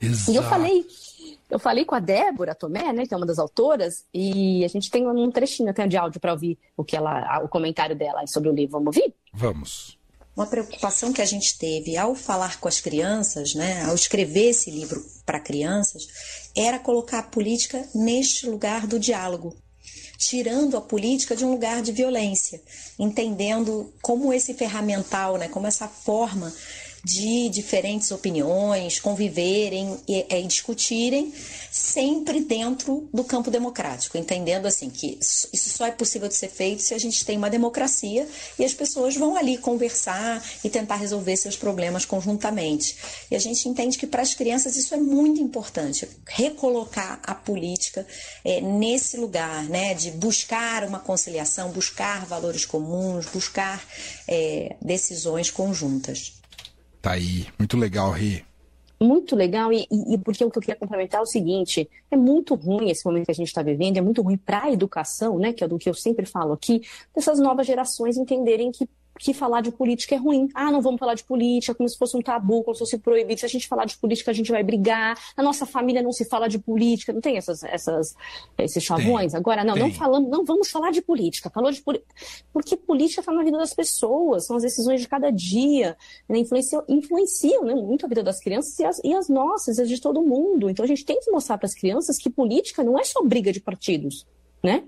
Exato. 0.00 0.30
E 0.30 0.36
eu 0.36 0.42
falei, 0.44 0.86
eu 1.50 1.58
falei 1.58 1.84
com 1.84 1.94
a 1.94 2.00
Débora 2.00 2.54
Tomé, 2.54 2.92
né, 2.92 3.06
que 3.06 3.12
é 3.12 3.16
uma 3.16 3.26
das 3.26 3.38
autoras, 3.38 4.04
e 4.14 4.64
a 4.64 4.68
gente 4.68 4.90
tem 4.90 5.06
um 5.06 5.30
trechinho 5.30 5.68
até 5.68 5.86
de 5.86 5.96
áudio 5.96 6.20
para 6.20 6.32
ouvir 6.32 6.58
o 6.76 6.84
que 6.84 6.96
ela, 6.96 7.42
o 7.42 7.48
comentário 7.48 7.96
dela 7.96 8.24
sobre 8.26 8.48
o 8.48 8.52
livro. 8.52 8.72
Vamos 8.72 8.96
ouvir? 8.96 9.14
Vamos. 9.32 9.98
Uma 10.36 10.46
preocupação 10.46 11.12
que 11.12 11.20
a 11.20 11.26
gente 11.26 11.58
teve 11.58 11.96
ao 11.96 12.14
falar 12.14 12.60
com 12.60 12.68
as 12.68 12.80
crianças, 12.80 13.54
né, 13.54 13.84
ao 13.84 13.94
escrever 13.94 14.50
esse 14.50 14.70
livro 14.70 15.04
para 15.26 15.40
crianças, 15.40 16.06
era 16.56 16.78
colocar 16.78 17.18
a 17.18 17.24
política 17.24 17.84
neste 17.94 18.48
lugar 18.48 18.86
do 18.86 18.98
diálogo, 18.98 19.54
tirando 20.16 20.76
a 20.76 20.80
política 20.80 21.34
de 21.34 21.44
um 21.44 21.50
lugar 21.50 21.82
de 21.82 21.92
violência, 21.92 22.62
entendendo 22.98 23.92
como 24.00 24.32
esse 24.32 24.54
ferramental, 24.54 25.36
né, 25.36 25.48
como 25.48 25.66
essa 25.66 25.88
forma 25.88 26.52
de 27.04 27.48
diferentes 27.48 28.10
opiniões 28.10 29.00
conviverem 29.00 29.98
e, 30.06 30.26
e, 30.28 30.42
discutirem, 30.46 31.32
sempre 31.70 32.40
dentro 32.40 33.08
do 33.12 33.24
campo 33.24 33.50
democrático, 33.50 34.18
entendendo 34.18 34.66
assim 34.66 34.90
que 34.90 35.18
isso 35.20 35.48
só 35.70 35.86
é 35.86 35.90
possível 35.90 36.28
de 36.28 36.34
ser 36.34 36.48
feito 36.48 36.82
se 36.82 36.92
a 36.92 36.98
gente 36.98 37.24
tem 37.24 37.38
uma 37.38 37.48
democracia 37.48 38.28
e 38.58 38.64
as 38.64 38.74
pessoas 38.74 39.16
vão 39.16 39.36
ali 39.36 39.56
conversar 39.56 40.44
e 40.62 40.68
tentar 40.68 40.96
resolver 40.96 41.36
seus 41.36 41.56
problemas 41.56 42.04
conjuntamente. 42.04 42.96
E 43.30 43.36
a 43.36 43.38
gente 43.38 43.68
entende 43.68 43.96
que 43.96 44.06
para 44.06 44.22
as 44.22 44.34
crianças 44.34 44.76
isso 44.76 44.94
é 44.94 44.98
muito 44.98 45.40
importante, 45.40 46.08
recolocar 46.26 47.20
a 47.22 47.34
política 47.34 48.06
é, 48.44 48.60
nesse 48.60 49.16
lugar, 49.16 49.64
né, 49.64 49.94
de 49.94 50.10
buscar 50.10 50.84
uma 50.84 50.98
conciliação, 50.98 51.70
buscar 51.70 52.26
valores 52.26 52.64
comuns, 52.64 53.26
buscar 53.26 53.82
é, 54.28 54.76
decisões 54.82 55.50
conjuntas. 55.50 56.39
Tá 57.00 57.12
aí, 57.12 57.46
muito 57.58 57.76
legal, 57.76 58.10
Ri. 58.10 58.44
Muito 59.02 59.34
legal, 59.34 59.72
e, 59.72 59.86
e, 59.90 60.18
porque 60.18 60.44
o 60.44 60.50
que 60.50 60.58
eu 60.58 60.60
queria 60.60 60.76
complementar 60.76 61.20
é 61.20 61.22
o 61.22 61.26
seguinte: 61.26 61.88
é 62.10 62.16
muito 62.16 62.54
ruim 62.54 62.90
esse 62.90 63.02
momento 63.06 63.24
que 63.24 63.30
a 63.30 63.34
gente 63.34 63.48
está 63.48 63.62
vivendo, 63.62 63.96
é 63.96 64.00
muito 64.02 64.20
ruim 64.20 64.36
para 64.36 64.64
a 64.64 64.72
educação, 64.72 65.38
né? 65.38 65.54
Que 65.54 65.64
é 65.64 65.68
do 65.68 65.78
que 65.78 65.88
eu 65.88 65.94
sempre 65.94 66.26
falo 66.26 66.52
aqui, 66.52 66.82
dessas 67.14 67.38
novas 67.38 67.66
gerações 67.66 68.18
entenderem 68.18 68.70
que 68.70 68.86
que 69.20 69.34
falar 69.34 69.60
de 69.60 69.70
política 69.70 70.14
é 70.14 70.18
ruim. 70.18 70.48
Ah, 70.54 70.70
não 70.70 70.80
vamos 70.80 70.98
falar 70.98 71.14
de 71.14 71.22
política, 71.22 71.74
como 71.74 71.86
se 71.86 71.98
fosse 71.98 72.16
um 72.16 72.22
tabu, 72.22 72.64
como 72.64 72.74
se 72.74 72.78
fosse 72.78 72.98
proibido. 72.98 73.38
Se 73.38 73.44
a 73.44 73.48
gente 73.48 73.68
falar 73.68 73.84
de 73.84 73.96
política, 73.98 74.30
a 74.30 74.34
gente 74.34 74.50
vai 74.50 74.62
brigar. 74.62 75.18
Na 75.36 75.44
nossa 75.44 75.66
família 75.66 76.02
não 76.02 76.10
se 76.10 76.24
fala 76.24 76.48
de 76.48 76.58
política. 76.58 77.12
Não 77.12 77.20
tem 77.20 77.36
essas, 77.36 77.62
essas, 77.62 78.14
esses 78.56 78.82
chavões? 78.82 79.32
Tem, 79.32 79.38
Agora, 79.38 79.62
não, 79.62 79.74
tem. 79.74 79.82
não 79.82 79.92
falamos, 79.92 80.30
não 80.30 80.42
vamos 80.42 80.70
falar 80.70 80.90
de 80.90 81.02
política. 81.02 81.50
Falou 81.50 81.70
de 81.70 81.82
política. 81.82 82.14
Porque 82.50 82.76
política 82.76 83.20
está 83.20 83.30
na 83.30 83.44
vida 83.44 83.58
das 83.58 83.74
pessoas, 83.74 84.46
são 84.46 84.56
as 84.56 84.62
decisões 84.62 85.02
de 85.02 85.06
cada 85.08 85.30
dia. 85.30 85.96
Né? 86.26 86.38
Influenciam, 86.38 86.82
influenciam 86.88 87.64
né? 87.64 87.74
muito 87.74 88.06
a 88.06 88.08
vida 88.08 88.22
das 88.22 88.40
crianças 88.40 88.78
e 88.78 88.84
as, 88.84 89.00
e 89.04 89.12
as 89.12 89.28
nossas, 89.28 89.78
as 89.78 89.88
de 89.88 90.00
todo 90.00 90.22
mundo. 90.22 90.70
Então 90.70 90.82
a 90.82 90.88
gente 90.88 91.04
tem 91.04 91.20
que 91.20 91.30
mostrar 91.30 91.58
para 91.58 91.66
as 91.66 91.74
crianças 91.74 92.16
que 92.16 92.30
política 92.30 92.82
não 92.82 92.98
é 92.98 93.04
só 93.04 93.22
briga 93.22 93.52
de 93.52 93.60
partidos. 93.60 94.26
Né? 94.62 94.84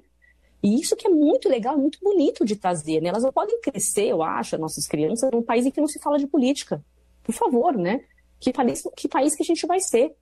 E 0.63 0.81
isso 0.81 0.95
que 0.95 1.09
é 1.09 1.11
muito 1.11 1.49
legal, 1.49 1.77
muito 1.77 1.99
bonito 2.01 2.45
de 2.45 2.55
trazer, 2.55 3.01
né? 3.01 3.09
Elas 3.09 3.25
não 3.25 3.33
podem 3.33 3.61
crescer, 3.61 4.07
eu 4.07 4.23
acho, 4.23 4.57
nossas 4.59 4.87
crianças, 4.87 5.29
num 5.33 5.43
país 5.43 5.67
em 5.67 5.71
que 5.71 5.81
não 5.81 5.89
se 5.89 5.99
fala 5.99 6.19
de 6.19 6.27
política. 6.27 6.85
Por 7.25 7.35
favor, 7.35 7.77
né? 7.77 8.01
Que 8.39 8.53
país 8.53 8.83
que, 8.97 9.09
país 9.09 9.35
que 9.35 9.43
a 9.43 9.47
gente 9.47 9.67
vai 9.67 9.81
ser? 9.81 10.15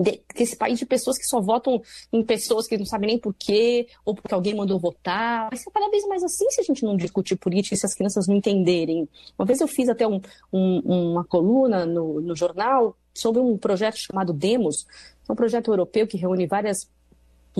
De, 0.00 0.20
esse 0.36 0.56
país 0.56 0.78
de 0.78 0.86
pessoas 0.86 1.18
que 1.18 1.24
só 1.24 1.40
votam 1.40 1.82
em 2.12 2.24
pessoas 2.24 2.68
que 2.68 2.78
não 2.78 2.86
sabem 2.86 3.08
nem 3.08 3.18
por 3.18 3.34
quê, 3.34 3.88
ou 4.04 4.14
porque 4.14 4.32
alguém 4.34 4.54
mandou 4.54 4.78
votar. 4.78 5.48
Vai 5.48 5.58
ser 5.58 5.70
cada 5.70 5.88
vez 5.90 6.06
mais 6.06 6.22
assim 6.22 6.48
se 6.50 6.60
a 6.60 6.64
gente 6.64 6.84
não 6.84 6.96
discutir 6.96 7.36
política 7.36 7.74
e 7.74 7.78
se 7.78 7.86
as 7.86 7.94
crianças 7.94 8.26
não 8.26 8.36
entenderem. 8.36 9.08
Uma 9.38 9.46
vez 9.46 9.60
eu 9.60 9.68
fiz 9.68 9.88
até 9.88 10.06
um, 10.06 10.20
um, 10.52 11.12
uma 11.12 11.24
coluna 11.24 11.84
no, 11.84 12.20
no 12.20 12.34
jornal 12.36 12.96
sobre 13.12 13.40
um 13.40 13.56
projeto 13.58 13.96
chamado 13.96 14.32
Demos, 14.32 14.86
é 15.28 15.32
um 15.32 15.36
projeto 15.36 15.70
europeu 15.70 16.06
que 16.06 16.16
reúne 16.16 16.46
várias 16.46 16.88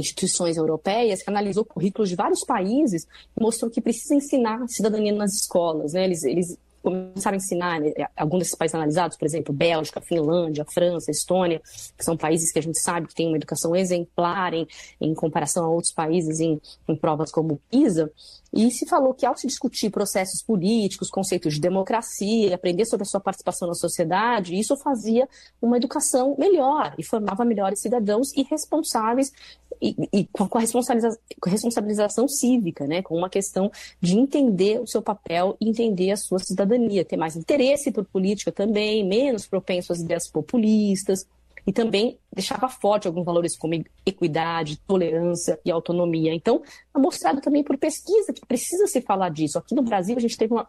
instituições 0.01 0.57
europeias 0.57 1.23
que 1.23 1.31
analisou 1.31 1.65
currículos 1.65 2.09
de 2.09 2.17
vários 2.17 2.45
países 2.45 3.07
e 3.37 3.43
mostrou 3.43 3.71
que 3.71 3.81
precisa 3.81 4.15
ensinar 4.15 4.67
cidadania 4.69 5.13
nas 5.13 5.35
escolas. 5.35 5.93
Né? 5.93 6.05
Eles, 6.05 6.23
eles 6.25 6.59
começaram 6.83 7.35
a 7.35 7.37
ensinar 7.37 7.81
né, 7.81 7.93
alguns 8.17 8.41
desses 8.41 8.55
países 8.55 8.75
analisados, 8.75 9.17
por 9.17 9.27
exemplo, 9.27 9.55
Bélgica, 9.55 10.01
Finlândia, 10.01 10.65
França, 10.65 11.11
Estônia, 11.11 11.61
que 11.97 12.05
são 12.05 12.17
países 12.17 12.53
que 12.53 12.59
a 12.59 12.63
gente 12.63 12.79
sabe 12.81 13.09
que 13.09 13.15
têm 13.15 13.29
uma 13.29 13.37
educação 13.37 13.75
exemplar 13.75 14.55
em, 14.55 14.67
em 15.01 15.15
comparação 15.15 15.65
a 15.65 15.69
outros 15.69 15.93
países 15.93 16.41
em, 16.41 16.61
em 16.89 16.97
provas 16.97 17.31
como 17.31 17.61
PISA, 17.71 18.11
e 18.53 18.71
se 18.71 18.87
falou 18.87 19.13
que 19.13 19.27
ao 19.27 19.37
se 19.37 19.47
discutir 19.47 19.91
processos 19.91 20.43
políticos, 20.43 21.11
conceitos 21.11 21.55
de 21.55 21.61
democracia, 21.61 22.55
aprender 22.55 22.87
sobre 22.87 23.03
a 23.03 23.07
sua 23.07 23.21
participação 23.21 23.69
na 23.69 23.75
sociedade, 23.75 24.59
isso 24.59 24.77
fazia 24.77 25.29
uma 25.61 25.77
educação 25.77 26.35
melhor 26.39 26.95
e 26.99 27.05
formava 27.05 27.45
melhores 27.45 27.81
cidadãos 27.81 28.33
e 28.35 28.43
responsáveis 28.43 29.31
e, 29.81 29.95
e 30.13 30.27
com 30.27 30.49
a 30.57 30.61
responsabilização, 30.61 31.21
responsabilização 31.47 32.29
cívica, 32.29 32.87
né, 32.87 33.03
com 33.03 33.17
uma 33.17 33.29
questão 33.29 33.71
de 34.01 34.19
entender 34.19 34.81
o 34.81 34.87
seu 34.87 35.03
papel 35.03 35.57
e 35.61 35.69
entender 35.69 36.11
a 36.11 36.17
sua 36.17 36.39
cidadania, 36.39 36.68
ter 37.05 37.17
mais 37.17 37.37
interesse 37.37 37.91
por 37.91 38.05
política 38.05 38.53
também, 38.53 39.07
menos 39.07 39.47
propenso 39.47 39.93
às 39.93 40.01
ideias 40.01 40.29
populistas 40.29 41.27
e 41.67 41.73
também 41.73 42.19
deixava 42.33 42.69
forte 42.69 43.07
alguns 43.07 43.27
valores 43.27 43.55
como 43.55 43.75
equidade, 44.07 44.79
tolerância 44.87 45.61
e 45.65 45.71
autonomia. 45.71 46.33
Então, 46.33 46.63
é 46.97 46.99
mostrado 46.99 47.41
também 47.43 47.63
por 47.63 47.77
pesquisa 47.77 48.33
que 48.33 48.41
precisa 48.47 48.87
se 48.87 49.03
falar 49.03 49.29
disso. 49.29 49.59
Aqui 49.59 49.75
no 49.75 49.83
Brasil, 49.83 50.17
a 50.17 50.21
gente 50.21 50.39
teve 50.39 50.55
uma 50.55 50.67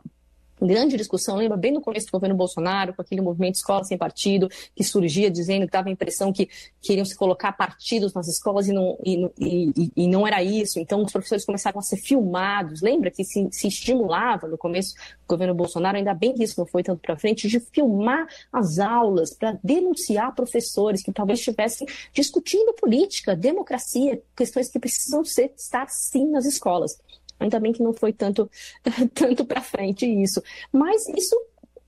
grande 0.62 0.98
discussão, 0.98 1.36
lembra 1.36 1.58
bem 1.58 1.72
no 1.72 1.82
começo 1.82 2.08
do 2.08 2.12
governo 2.12 2.36
Bolsonaro, 2.36 2.94
com 2.94 3.02
aquele 3.02 3.22
movimento 3.22 3.56
Escola 3.56 3.84
Sem 3.84 3.98
Partido, 3.98 4.50
que 4.76 4.84
surgia 4.84 5.30
dizendo 5.30 5.66
que 5.66 5.72
dava 5.72 5.90
a 5.90 5.92
impressão 5.92 6.32
que 6.32 6.50
queriam 6.82 7.06
se 7.06 7.16
colocar 7.16 7.54
partidos 7.54 8.14
nas 8.14 8.28
escolas 8.28 8.68
e 8.68 8.74
não, 8.74 8.98
e, 9.04 9.26
e, 9.40 9.92
e 9.96 10.08
não 10.08 10.26
era 10.26 10.44
isso. 10.44 10.80
Então, 10.80 11.04
os 11.04 11.12
professores 11.12 11.46
começaram 11.46 11.80
a 11.80 11.82
ser 11.82 11.98
filmados. 11.98 12.82
Lembra 12.82 13.12
que 13.12 13.24
se, 13.24 13.48
se 13.52 13.68
estimulava 13.68 14.48
no 14.48 14.58
começo 14.58 14.96
do 14.96 15.28
governo 15.28 15.54
Bolsonaro, 15.54 15.98
ainda 15.98 16.14
bem 16.14 16.34
que 16.34 16.44
isso 16.44 16.60
não 16.60 16.66
foi 16.66 16.84
tanto 16.84 17.02
para 17.02 17.18
frente, 17.18 17.48
de 17.48 17.60
filmar 17.60 18.28
as 18.52 18.80
aulas 18.80 19.34
para 19.34 19.58
denunciar 19.64 20.34
professores 20.36 21.02
que 21.04 21.12
talvez 21.12 21.40
estivessem 21.40 21.88
discutindo 22.14 22.74
política, 22.74 23.36
democracia, 23.36 24.22
questões 24.36 24.70
que 24.70 24.80
precisam 24.80 25.24
ser, 25.24 25.52
estar 25.58 25.88
sim 25.90 26.30
nas 26.30 26.46
escolas. 26.46 26.98
Ainda 27.40 27.60
bem 27.60 27.72
que 27.72 27.82
não 27.82 27.94
foi 27.94 28.12
tanto, 28.14 28.50
tanto 29.14 29.46
para 29.46 29.62
frente 29.62 30.06
isso. 30.06 30.42
Mas 30.72 31.08
isso 31.10 31.36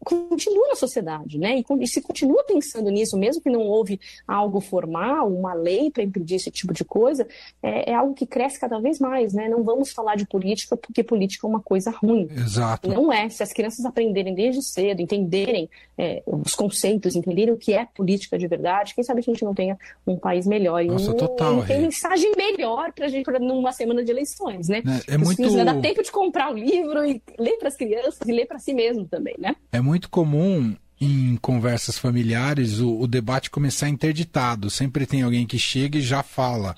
continua 0.03 0.67
na 0.67 0.75
sociedade, 0.75 1.37
né? 1.37 1.59
E, 1.59 1.65
e, 1.79 1.87
se 1.87 2.01
continua 2.01 2.43
pensando 2.43 2.89
nisso, 2.89 3.17
mesmo 3.17 3.41
que 3.41 3.49
não 3.49 3.61
houve 3.61 3.99
algo 4.27 4.59
formal, 4.59 5.31
uma 5.31 5.53
lei 5.53 5.91
para 5.91 6.03
impedir 6.03 6.35
esse 6.35 6.49
tipo 6.49 6.73
de 6.73 6.83
coisa, 6.83 7.27
é, 7.61 7.91
é, 7.91 7.93
algo 7.93 8.13
que 8.13 8.25
cresce 8.25 8.59
cada 8.59 8.79
vez 8.79 8.99
mais, 8.99 9.33
né? 9.33 9.47
Não 9.47 9.63
vamos 9.63 9.91
falar 9.91 10.15
de 10.15 10.25
política 10.25 10.75
porque 10.75 11.03
política 11.03 11.45
é 11.45 11.49
uma 11.49 11.61
coisa 11.61 11.91
ruim. 11.91 12.27
Exato. 12.31 12.89
Não 12.89 13.11
é. 13.11 13.29
Se 13.29 13.43
as 13.43 13.53
crianças 13.53 13.85
aprenderem 13.85 14.33
desde 14.33 14.63
cedo, 14.63 15.01
entenderem 15.01 15.69
é, 15.97 16.23
os 16.25 16.55
conceitos, 16.55 17.15
entenderem 17.15 17.53
o 17.53 17.57
que 17.57 17.73
é 17.73 17.85
política 17.85 18.37
de 18.37 18.47
verdade, 18.47 18.95
quem 18.95 19.03
sabe 19.03 19.19
a 19.19 19.23
gente 19.23 19.43
não 19.43 19.53
tenha 19.53 19.77
um 20.05 20.17
país 20.17 20.47
melhor. 20.47 20.83
Nossa, 20.83 21.11
e 21.11 21.15
total. 21.15 21.63
tem 21.65 21.81
mensagem 21.81 22.31
melhor 22.35 22.91
para 22.93 23.05
a 23.05 23.09
gente 23.09 23.29
numa 23.39 23.71
semana 23.71 24.03
de 24.03 24.11
eleições, 24.11 24.67
né? 24.67 24.81
É, 25.07 25.15
é 25.15 25.17
muito. 25.17 25.41
Dá 25.63 25.79
tempo 25.79 26.01
de 26.01 26.11
comprar 26.11 26.51
o 26.51 26.57
livro 26.57 27.05
e 27.05 27.21
ler 27.37 27.57
para 27.57 27.67
as 27.67 27.75
crianças 27.75 28.19
e 28.27 28.31
ler 28.31 28.47
para 28.47 28.57
si 28.57 28.73
mesmo 28.73 29.05
também, 29.05 29.35
né? 29.37 29.55
É 29.71 29.79
muito 29.79 29.90
muito 29.91 30.09
comum 30.09 30.73
em 31.01 31.35
conversas 31.35 31.97
familiares 31.97 32.79
o, 32.79 32.97
o, 33.01 33.07
debate 33.07 33.49
começar 33.49 33.89
interditado. 33.89 34.69
Sempre 34.69 35.05
tem 35.05 35.21
alguém 35.21 35.45
que 35.45 35.59
chega 35.59 35.97
e 35.97 36.01
já 36.01 36.23
fala. 36.23 36.77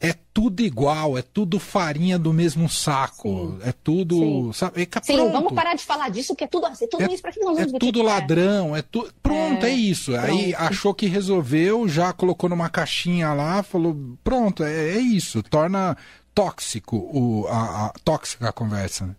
É 0.00 0.14
tudo 0.32 0.60
igual, 0.60 1.18
é 1.18 1.22
tudo 1.22 1.58
farinha 1.58 2.18
do 2.18 2.32
mesmo 2.32 2.68
saco, 2.68 3.28
Sim. 3.28 3.58
é 3.62 3.72
tudo. 3.72 4.16
Sim, 4.16 4.52
sabe, 4.52 4.82
é, 4.82 5.00
Sim 5.02 5.32
vamos 5.32 5.52
parar 5.54 5.74
de 5.74 5.82
falar 5.82 6.08
disso, 6.10 6.36
que 6.36 6.44
é 6.44 6.46
tudo, 6.46 6.66
é 6.66 6.86
tudo 6.86 7.02
é, 7.02 7.12
isso 7.12 7.22
para 7.22 7.32
que 7.32 7.40
nós 7.40 7.56
vamos 7.56 7.74
É 7.74 7.78
tudo 7.78 8.02
ladrão, 8.02 8.76
é, 8.76 8.78
é 8.78 8.82
tudo. 8.82 9.12
Pronto, 9.20 9.66
é, 9.66 9.70
isso. 9.70 10.12
Pronto. 10.12 10.24
Aí 10.26 10.54
achou 10.54 10.94
que 10.94 11.06
resolveu, 11.06 11.88
já 11.88 12.12
colocou 12.12 12.48
numa 12.48 12.68
caixinha 12.68 13.32
lá, 13.32 13.64
falou: 13.64 13.96
pronto, 14.22 14.62
é, 14.62 14.90
é 14.90 14.98
isso. 14.98 15.42
Torna 15.42 15.96
tóxico, 16.32 16.96
o, 16.96 17.48
a, 17.48 17.86
a 17.86 17.92
tóxica 18.04 18.50
a 18.50 18.52
conversa. 18.52 19.06
Né? 19.06 19.16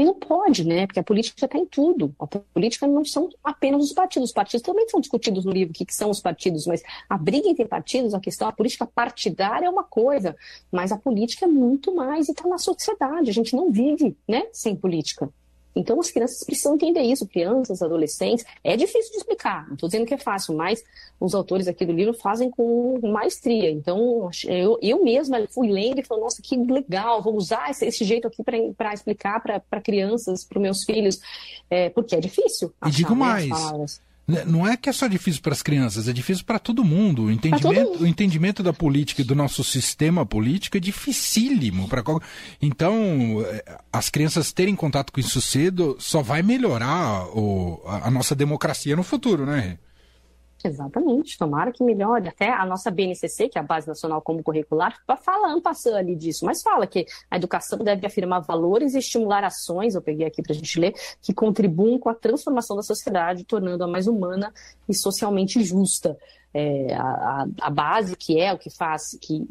E 0.00 0.04
não 0.04 0.14
pode, 0.14 0.66
né? 0.66 0.86
Porque 0.86 0.98
a 0.98 1.02
política 1.02 1.44
está 1.44 1.58
em 1.58 1.66
tudo. 1.66 2.14
A 2.18 2.26
política 2.26 2.86
não 2.86 3.04
são 3.04 3.28
apenas 3.44 3.84
os 3.84 3.92
partidos. 3.92 4.30
Os 4.30 4.34
partidos 4.34 4.62
também 4.62 4.88
são 4.88 4.98
discutidos 4.98 5.44
no 5.44 5.52
livro, 5.52 5.72
o 5.72 5.74
que, 5.74 5.84
que 5.84 5.94
são 5.94 6.08
os 6.08 6.20
partidos, 6.20 6.66
mas 6.66 6.82
a 7.06 7.18
briga 7.18 7.50
entre 7.50 7.66
partidos, 7.66 8.14
a 8.14 8.18
questão, 8.18 8.48
a 8.48 8.52
política 8.52 8.86
partidária 8.86 9.66
é 9.66 9.68
uma 9.68 9.84
coisa, 9.84 10.34
mas 10.72 10.90
a 10.90 10.96
política 10.96 11.44
é 11.44 11.48
muito 11.48 11.94
mais 11.94 12.28
e 12.28 12.30
está 12.30 12.48
na 12.48 12.56
sociedade. 12.56 13.28
A 13.28 13.34
gente 13.34 13.54
não 13.54 13.70
vive 13.70 14.16
né, 14.26 14.44
sem 14.54 14.74
política. 14.74 15.30
Então, 15.80 15.98
as 15.98 16.10
crianças 16.10 16.44
precisam 16.44 16.74
entender 16.74 17.02
isso, 17.02 17.26
crianças, 17.26 17.82
adolescentes. 17.82 18.44
É 18.62 18.76
difícil 18.76 19.12
de 19.12 19.18
explicar, 19.18 19.66
não 19.66 19.74
estou 19.74 19.88
dizendo 19.88 20.06
que 20.06 20.14
é 20.14 20.18
fácil, 20.18 20.54
mas 20.54 20.82
os 21.18 21.34
autores 21.34 21.66
aqui 21.66 21.84
do 21.84 21.92
livro 21.92 22.14
fazem 22.14 22.50
com 22.50 22.98
maestria. 23.02 23.70
Então, 23.70 24.30
eu, 24.46 24.78
eu 24.82 25.02
mesma 25.02 25.46
fui 25.48 25.68
lendo 25.68 26.00
e 26.00 26.04
falei, 26.04 26.22
nossa, 26.22 26.42
que 26.42 26.56
legal, 26.56 27.22
vou 27.22 27.34
usar 27.34 27.70
esse, 27.70 27.86
esse 27.86 28.04
jeito 28.04 28.28
aqui 28.28 28.42
para 28.76 28.92
explicar 28.92 29.40
para 29.42 29.80
crianças, 29.80 30.44
para 30.44 30.60
meus 30.60 30.84
filhos, 30.84 31.18
é, 31.70 31.88
porque 31.88 32.14
é 32.14 32.20
difícil. 32.20 32.72
Achar, 32.80 32.92
e 32.92 32.96
digo 32.96 33.14
né, 33.14 33.18
mais. 33.18 33.48
Né, 33.48 33.86
não 34.46 34.66
é 34.66 34.76
que 34.76 34.88
é 34.88 34.92
só 34.92 35.06
difícil 35.06 35.42
para 35.42 35.52
as 35.52 35.62
crianças, 35.62 36.08
é 36.08 36.12
difícil 36.12 36.44
para 36.44 36.58
todo 36.58 36.84
mundo. 36.84 37.24
O 37.24 37.30
entendimento, 37.30 37.62
todo 37.62 37.74
mundo. 37.74 38.02
o 38.02 38.06
entendimento 38.06 38.62
da 38.62 38.72
política 38.72 39.22
e 39.22 39.24
do 39.24 39.34
nosso 39.34 39.62
sistema 39.62 40.24
político 40.24 40.76
é 40.76 40.80
dificílimo. 40.80 41.88
Pra... 41.88 42.02
Então, 42.60 43.44
é, 43.46 43.78
as 43.92 44.08
crianças 44.10 44.52
terem 44.52 44.74
contato 44.74 45.12
com 45.12 45.20
isso 45.20 45.40
cedo 45.40 45.96
só 45.98 46.22
vai 46.22 46.42
melhorar 46.42 47.26
o, 47.36 47.82
a, 47.86 48.08
a 48.08 48.10
nossa 48.10 48.34
democracia 48.34 48.96
no 48.96 49.02
futuro, 49.02 49.44
né? 49.46 49.78
Exatamente, 50.62 51.38
tomara 51.38 51.72
que 51.72 51.82
melhore. 51.82 52.28
Até 52.28 52.52
a 52.52 52.66
nossa 52.66 52.90
BNCC, 52.90 53.48
que 53.48 53.56
é 53.56 53.60
a 53.60 53.64
Base 53.64 53.88
Nacional 53.88 54.20
Comum 54.20 54.42
Curricular, 54.42 54.94
fala 55.22 55.58
passando 55.60 55.96
ali 55.96 56.14
disso, 56.14 56.44
mas 56.44 56.62
fala 56.62 56.86
que 56.86 57.06
a 57.30 57.36
educação 57.36 57.78
deve 57.78 58.06
afirmar 58.06 58.40
valores 58.40 58.94
e 58.94 58.98
estimular 58.98 59.42
ações, 59.42 59.94
eu 59.94 60.02
peguei 60.02 60.26
aqui 60.26 60.42
para 60.42 60.52
a 60.52 60.54
gente 60.54 60.78
ler, 60.78 60.94
que 61.22 61.32
contribuam 61.32 61.98
com 61.98 62.10
a 62.10 62.14
transformação 62.14 62.76
da 62.76 62.82
sociedade, 62.82 63.44
tornando-a 63.44 63.86
mais 63.86 64.06
humana 64.06 64.52
e 64.88 64.94
socialmente 64.94 65.62
justa. 65.64 66.16
É, 66.52 66.94
a, 66.94 67.46
a, 67.60 67.70
base 67.70 68.16
que 68.16 68.38
é 68.38 68.52
o 68.52 68.58
que 68.58 68.70
faz, 68.70 69.16
que, 69.22 69.46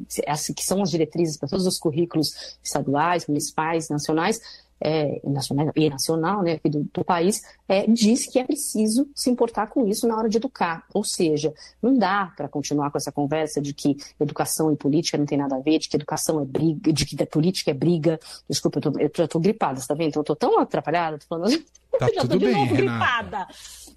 que 0.53 0.63
são 0.63 0.81
as 0.81 0.91
diretrizes 0.91 1.37
para 1.37 1.47
todos 1.47 1.65
os 1.65 1.79
currículos 1.79 2.57
estaduais, 2.61 3.25
municipais, 3.25 3.87
nacionais, 3.89 4.41
é, 4.81 5.21
nacional 5.23 5.71
e 5.75 5.89
nacional 5.89 6.41
né, 6.41 6.53
aqui 6.53 6.69
do, 6.69 6.87
do 6.93 7.03
país, 7.03 7.41
é, 7.67 7.85
diz 7.87 8.25
que 8.25 8.39
é 8.39 8.43
preciso 8.43 9.07
se 9.13 9.29
importar 9.29 9.67
com 9.67 9.87
isso 9.87 10.07
na 10.07 10.17
hora 10.17 10.29
de 10.29 10.37
educar. 10.37 10.85
Ou 10.93 11.03
seja, 11.03 11.53
não 11.81 11.97
dá 11.97 12.31
para 12.35 12.47
continuar 12.47 12.91
com 12.91 12.97
essa 12.97 13.11
conversa 13.11 13.61
de 13.61 13.73
que 13.73 13.97
educação 14.19 14.71
e 14.71 14.75
política 14.75 15.17
não 15.17 15.25
tem 15.25 15.37
nada 15.37 15.55
a 15.55 15.59
ver, 15.59 15.79
de 15.79 15.89
que 15.89 15.97
educação 15.97 16.41
é 16.41 16.45
briga, 16.45 16.93
de 16.93 17.05
que 17.05 17.25
política 17.25 17.71
é 17.71 17.73
briga. 17.73 18.19
Desculpa, 18.49 18.79
eu, 18.79 18.81
tô, 18.81 18.99
eu 18.99 19.11
já 19.15 19.25
estou 19.25 19.41
gripada, 19.41 19.79
você 19.79 19.87
tá 19.87 19.93
vendo? 19.93 20.09
Então, 20.09 20.21
eu 20.21 20.25
tô 20.25 20.35
tão 20.35 20.59
atrapalhada, 20.59 21.17
tô 21.17 21.25
falando. 21.27 21.57
Tá 21.97 22.07
já 22.13 22.21
tudo 22.21 22.31
tô 22.31 22.37
de 22.37 22.45
bem, 22.45 22.55
novo 22.55 22.73
Renata. 22.73 23.23
gripada. 23.23 23.47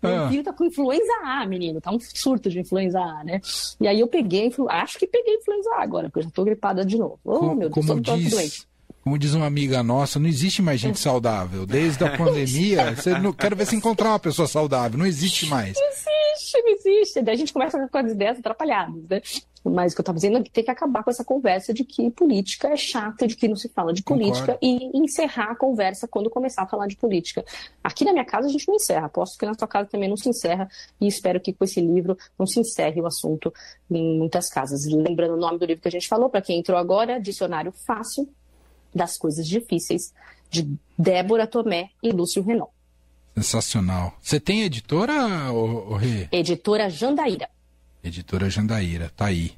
Meu 0.02 0.24
ah. 0.24 0.28
filho 0.28 0.42
tá 0.42 0.52
com 0.52 0.64
influenza 0.64 1.12
A, 1.24 1.46
menino. 1.46 1.80
Tá 1.80 1.92
um 1.92 2.00
surto 2.00 2.50
de 2.50 2.58
influenza 2.58 3.00
A, 3.00 3.22
né? 3.22 3.40
E 3.80 3.86
aí 3.86 4.00
eu 4.00 4.08
peguei, 4.08 4.52
acho 4.68 4.98
que 4.98 5.06
peguei 5.06 5.36
influenza 5.36 5.70
A 5.76 5.82
agora, 5.82 6.08
porque 6.08 6.20
eu 6.20 6.24
já 6.24 6.30
tô 6.30 6.44
gripada 6.44 6.84
de 6.84 6.98
novo. 6.98 7.20
Oh, 7.24 7.38
como, 7.38 7.54
meu 7.54 7.70
Deus, 7.70 7.86
como 7.86 8.00
diz, 8.00 8.30
doente. 8.30 8.71
Como 9.02 9.18
diz 9.18 9.34
uma 9.34 9.46
amiga 9.46 9.82
nossa, 9.82 10.20
não 10.20 10.28
existe 10.28 10.62
mais 10.62 10.80
gente 10.80 10.98
saudável. 10.98 11.66
Desde 11.66 12.04
a 12.04 12.16
pandemia, 12.16 12.94
você 12.94 13.18
não, 13.18 13.32
quero 13.32 13.56
ver 13.56 13.66
se 13.66 13.74
encontrar 13.74 14.10
uma 14.10 14.18
pessoa 14.18 14.46
saudável. 14.46 14.96
Não 14.96 15.06
existe 15.06 15.46
mais. 15.46 15.76
Não 15.76 15.88
existe, 15.88 16.62
não 16.62 16.72
existe. 16.72 17.22
Daí 17.22 17.34
a 17.34 17.38
gente 17.38 17.52
começa 17.52 17.88
com 17.88 17.98
as 17.98 18.12
ideias 18.12 18.38
atrapalhadas, 18.38 19.02
né? 19.10 19.20
Mas 19.64 19.92
o 19.92 19.96
que 19.96 20.00
eu 20.00 20.02
estava 20.02 20.16
dizendo 20.16 20.38
é 20.38 20.42
que 20.42 20.50
tem 20.50 20.64
que 20.64 20.70
acabar 20.70 21.04
com 21.04 21.10
essa 21.10 21.24
conversa 21.24 21.72
de 21.72 21.84
que 21.84 22.10
política 22.10 22.68
é 22.68 22.76
chata, 22.76 23.26
de 23.26 23.36
que 23.36 23.46
não 23.46 23.54
se 23.54 23.68
fala 23.68 23.92
de 23.92 24.02
política 24.02 24.54
Concordo. 24.54 24.58
e 24.62 24.98
encerrar 24.98 25.52
a 25.52 25.56
conversa 25.56 26.08
quando 26.08 26.28
começar 26.28 26.62
a 26.62 26.66
falar 26.66 26.86
de 26.86 26.96
política. 26.96 27.44
Aqui 27.82 28.04
na 28.04 28.12
minha 28.12 28.24
casa 28.24 28.48
a 28.48 28.50
gente 28.50 28.66
não 28.66 28.74
encerra, 28.74 29.06
aposto 29.06 29.38
que 29.38 29.46
na 29.46 29.54
sua 29.54 29.68
casa 29.68 29.88
também 29.88 30.08
não 30.08 30.16
se 30.16 30.28
encerra 30.28 30.68
e 31.00 31.06
espero 31.06 31.40
que 31.40 31.52
com 31.52 31.64
esse 31.64 31.80
livro 31.80 32.16
não 32.36 32.46
se 32.46 32.58
encerre 32.58 33.00
o 33.00 33.06
assunto 33.06 33.52
em 33.88 34.18
muitas 34.18 34.48
casas. 34.48 34.84
Lembrando 34.86 35.34
o 35.34 35.40
nome 35.40 35.58
do 35.58 35.64
livro 35.64 35.80
que 35.80 35.88
a 35.88 35.92
gente 35.92 36.08
falou, 36.08 36.28
para 36.28 36.42
quem 36.42 36.58
entrou 36.58 36.76
agora, 36.76 37.20
Dicionário 37.20 37.72
Fácil 37.72 38.28
das 38.94 39.16
Coisas 39.16 39.46
Difíceis, 39.46 40.12
de 40.50 40.68
Débora 40.98 41.46
Tomé 41.46 41.90
e 42.02 42.10
Lúcio 42.10 42.42
Renault. 42.42 42.72
Sensacional. 43.34 44.16
Você 44.20 44.38
tem 44.38 44.62
editora, 44.62 45.50
o, 45.52 45.94
Rê? 45.96 46.28
Editora 46.30 46.90
Jandaíra. 46.90 47.48
Editora 48.04 48.50
Jandaíra, 48.50 49.10
tá 49.16 49.26
aí. 49.26 49.52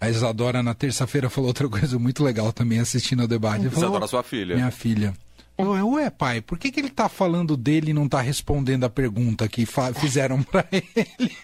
A 0.00 0.08
Isadora, 0.08 0.62
na 0.62 0.72
terça-feira, 0.72 1.28
falou 1.28 1.48
outra 1.48 1.68
coisa 1.68 1.98
muito 1.98 2.24
legal 2.24 2.52
também, 2.52 2.78
assistindo 2.78 3.20
ao 3.20 3.28
debate. 3.28 3.68
Falou, 3.68 3.78
Isadora, 3.78 4.06
sua 4.06 4.22
filha. 4.22 4.54
Minha 4.54 4.70
filha. 4.70 5.12
É. 5.58 5.62
Ué, 5.62 6.08
pai, 6.08 6.40
por 6.40 6.58
que, 6.58 6.72
que 6.72 6.80
ele 6.80 6.88
tá 6.88 7.06
falando 7.06 7.54
dele 7.54 7.90
e 7.90 7.94
não 7.94 8.08
tá 8.08 8.22
respondendo 8.22 8.84
a 8.84 8.90
pergunta 8.90 9.46
que 9.46 9.66
fizeram 10.00 10.42
para 10.42 10.66
ele? 10.72 11.36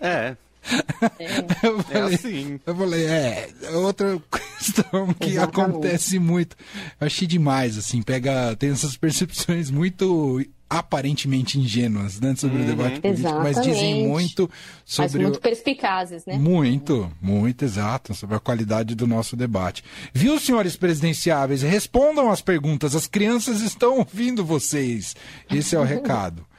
É, 0.00 0.34
é, 1.18 1.66
eu 1.66 1.82
falei, 1.82 2.12
é 2.12 2.14
assim. 2.14 2.60
Eu 2.64 2.76
falei, 2.76 3.06
é, 3.06 3.48
outra 3.74 4.22
questão 4.62 5.12
que 5.14 5.30
Exatamente. 5.30 5.38
acontece 5.38 6.18
muito. 6.18 6.56
Eu 7.00 7.06
achei 7.06 7.26
demais, 7.26 7.76
assim, 7.76 8.00
pega, 8.00 8.54
tem 8.56 8.70
essas 8.70 8.96
percepções 8.96 9.70
muito 9.70 10.40
aparentemente 10.70 11.58
ingênuas 11.58 12.18
né, 12.18 12.34
sobre 12.34 12.56
uhum. 12.58 12.62
o 12.62 12.66
debate 12.66 13.00
político, 13.00 13.28
Exatamente. 13.28 13.56
mas 13.56 13.64
dizem 13.64 14.08
muito 14.08 14.50
sobre. 14.86 15.12
Mas 15.18 15.22
muito 15.22 15.40
perspicazes, 15.40 16.24
né? 16.24 16.38
Muito, 16.38 17.12
muito 17.20 17.62
exato, 17.62 18.14
sobre 18.14 18.36
a 18.36 18.40
qualidade 18.40 18.94
do 18.94 19.06
nosso 19.06 19.36
debate. 19.36 19.84
Viu, 20.14 20.40
senhores 20.40 20.74
presidenciáveis? 20.74 21.60
Respondam 21.60 22.30
as 22.30 22.40
perguntas, 22.40 22.96
as 22.96 23.06
crianças 23.06 23.60
estão 23.60 23.98
ouvindo 23.98 24.44
vocês. 24.44 25.14
Esse 25.50 25.76
é 25.76 25.78
o 25.78 25.84
recado. 25.84 26.46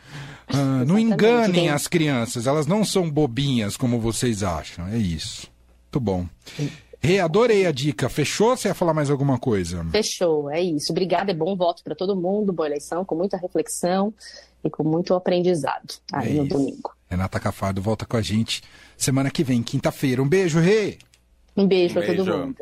Ah, 0.46 0.84
não 0.86 1.00
enganem 1.00 1.70
as 1.70 1.88
crianças, 1.88 2.46
elas 2.46 2.68
não 2.68 2.84
são 2.84 3.10
bobinhas 3.10 3.78
como 3.78 3.98
vocês 3.98 4.44
acham. 4.44 4.86
É 4.90 4.98
isso. 4.98 5.50
Muito 5.86 6.00
bom. 6.00 6.28
Rê, 7.06 7.20
adorei 7.20 7.66
a 7.66 7.72
dica. 7.72 8.08
Fechou? 8.08 8.56
Você 8.56 8.70
ia 8.70 8.74
falar 8.74 8.94
mais 8.94 9.10
alguma 9.10 9.38
coisa? 9.38 9.86
Fechou, 9.92 10.50
é 10.50 10.62
isso. 10.62 10.94
Obrigada, 10.94 11.32
é 11.32 11.36
bom 11.36 11.54
voto 11.54 11.84
para 11.84 11.94
todo 11.94 12.16
mundo. 12.16 12.54
Boa 12.54 12.68
eleição, 12.68 13.04
com 13.04 13.14
muita 13.14 13.36
reflexão 13.36 14.14
e 14.64 14.70
com 14.70 14.84
muito 14.84 15.14
aprendizado 15.14 15.96
aí 16.14 16.38
é 16.38 16.42
no 16.42 16.48
domingo. 16.48 16.94
Renata 17.10 17.42
Cafardo 17.42 17.82
volta 17.82 18.06
com 18.06 18.16
a 18.16 18.22
gente 18.22 18.62
semana 18.96 19.30
que 19.30 19.44
vem, 19.44 19.62
quinta-feira. 19.62 20.24
Um 20.24 20.28
beijo, 20.28 20.60
Rê. 20.60 20.98
Um 21.58 21.68
beijo, 21.68 22.00
um 22.00 22.02
para 22.02 22.16
todo 22.16 22.38
mundo. 22.38 22.56